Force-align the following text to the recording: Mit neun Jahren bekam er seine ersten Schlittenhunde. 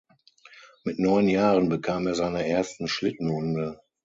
Mit 0.83 0.97
neun 0.97 1.29
Jahren 1.29 1.69
bekam 1.69 2.07
er 2.07 2.15
seine 2.15 2.47
ersten 2.47 2.87
Schlittenhunde. 2.87 3.79